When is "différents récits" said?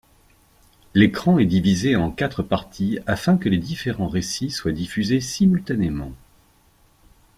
3.59-4.49